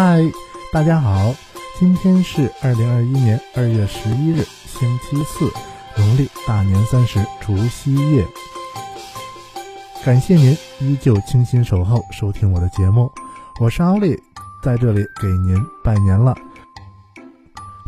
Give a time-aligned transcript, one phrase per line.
[0.00, 0.20] 嗨，
[0.72, 1.34] 大家好，
[1.76, 5.50] 今天是二零二一年二月十一日，星期四，
[5.96, 8.24] 农历大年三十，除夕夜。
[10.04, 13.10] 感谢您依旧倾心守候收听我的节目，
[13.60, 14.16] 我是奥利，
[14.62, 16.32] 在这里给您拜年了。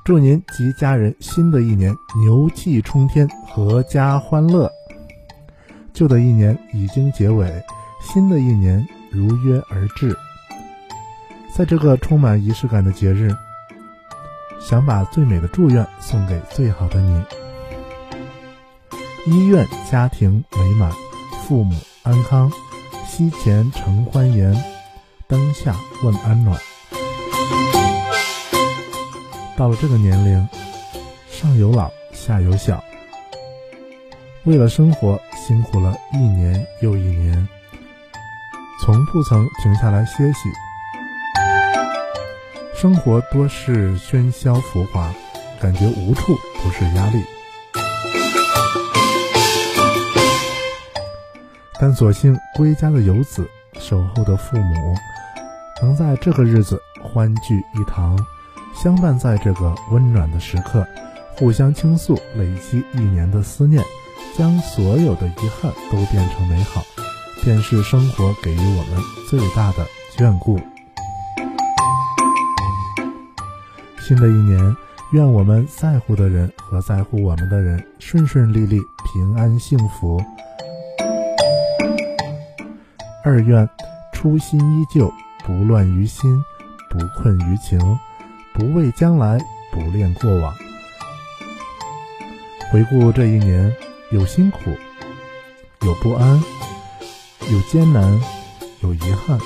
[0.05, 4.69] 祝您及家人新的一年牛气冲天，阖家欢乐。
[5.95, 7.49] 旧的一年已经结尾，
[8.03, 10.13] 新的一年如约而至。
[11.61, 13.37] 在这个充满仪式感的节日，
[14.59, 17.23] 想把最美的祝愿送给最好的你。
[19.27, 20.91] 医院家庭美满，
[21.47, 22.51] 父母安康，
[23.07, 24.57] 膝前承欢颜，
[25.29, 26.59] 灯下问安暖。
[29.55, 30.49] 到了这个年龄，
[31.29, 32.83] 上有老，下有小，
[34.45, 37.47] 为了生活辛苦了一年又一年，
[38.83, 40.49] 从不曾停下来歇息。
[42.81, 45.13] 生活多是喧嚣浮华，
[45.61, 47.23] 感觉无处不是压力。
[51.79, 53.47] 但所幸归家的游子，
[53.79, 54.95] 守候的父母，
[55.83, 58.19] 能在这个日子欢聚一堂，
[58.75, 60.87] 相伴在这个温暖的时刻，
[61.37, 63.85] 互相倾诉累积一年的思念，
[64.39, 66.83] 将所有的遗憾都变成美好，
[67.45, 70.59] 便是生活给予我们最大的眷顾。
[74.11, 74.77] 新的一年，
[75.13, 80.21] 愿我们在乎的人和在乎我们的人顺顺利利、平安幸福。
[83.23, 83.69] 二愿
[84.13, 85.09] 初心依旧，
[85.47, 86.43] 不乱于心，
[86.91, 87.79] 不困于情，
[88.53, 89.39] 不畏将来，
[89.71, 90.53] 不恋过往。
[92.73, 93.73] 回顾这一年，
[94.11, 94.59] 有辛苦，
[95.83, 96.43] 有不安，
[97.49, 98.21] 有艰难，
[98.81, 99.39] 有遗憾，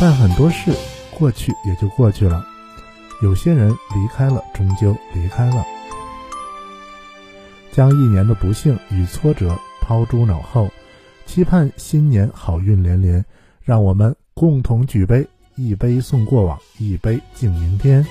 [0.00, 0.72] 但很多事
[1.16, 2.44] 过去也就过去了。
[3.20, 5.64] 有些人离开了，终究离开了。
[7.72, 10.68] 将一年的不幸与挫折抛诸脑后，
[11.26, 13.24] 期盼新年好运连连。
[13.62, 18.06] 让我们共同举杯，一杯送过往，一杯敬明天。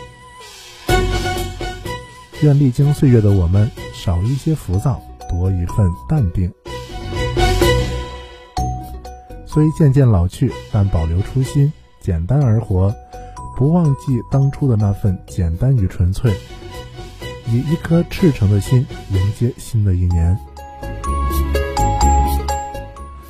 [2.44, 6.53] 愿历经岁月的我们少一些浮躁，多一份淡定。
[9.47, 12.94] 虽渐渐老去，但保留初心，简单而活。
[13.57, 16.31] 不忘记当初的那份简单与纯粹，
[17.47, 20.38] 以一颗赤诚的心迎接新的一年。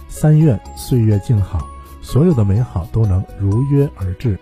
[0.10, 1.66] 三愿岁月静好，
[2.02, 4.38] 所有的美好都能如约而至。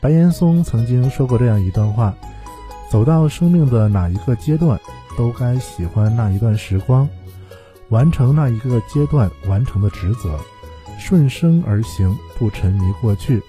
[0.00, 2.14] 白岩松曾经说过这样一段话：
[2.90, 4.80] 走到生命的哪一个阶段，
[5.18, 7.06] 都该喜欢那一段时光，
[7.90, 10.40] 完成那一个阶段完成的职责。
[10.98, 13.42] 顺生而行，不沉迷过去，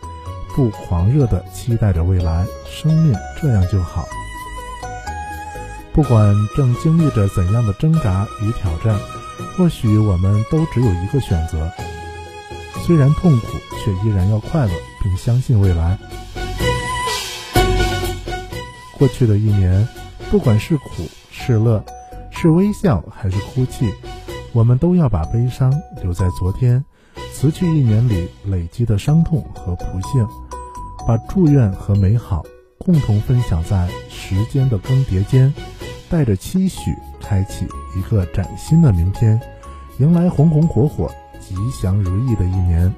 [0.55, 4.05] 不狂热的期待着未来，生命这样就好。
[5.93, 8.99] 不管正经历着怎样的挣扎与挑战，
[9.55, 11.71] 或许我们都只有一个选择：
[12.85, 13.47] 虽然痛苦，
[13.83, 15.97] 却依然要快乐，并相信未来。
[18.97, 19.87] 过去的一年，
[20.29, 21.83] 不管是苦是乐，
[22.29, 23.93] 是微笑还是哭泣，
[24.51, 26.83] 我们都要把悲伤留在昨天。
[27.45, 30.27] 辞去一年里累积的伤痛和不幸，
[31.07, 32.43] 把祝愿和美好
[32.79, 35.53] 共同分享在时间的更迭间，
[36.09, 36.91] 带着期许，
[37.21, 39.39] 开启一个崭新的明天，
[39.99, 41.07] 迎来红红火火、
[41.39, 42.91] 吉祥如意的一年。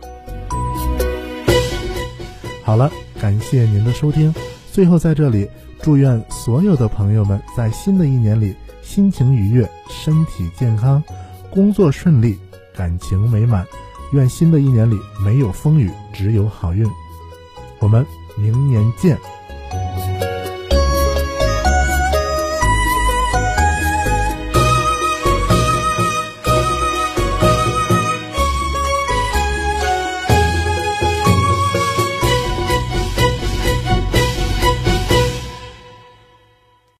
[2.63, 4.33] 好了，感谢您的收听。
[4.71, 5.49] 最后在这里，
[5.81, 11.03] 祝愿所有的朋友们在新的一年里心情愉悦、身体健康、
[11.51, 12.39] 工作顺利、
[12.73, 13.67] 感情美满。
[14.11, 16.87] 愿新的一年里没有风雨，只有好运。
[17.79, 19.17] 我们明年见。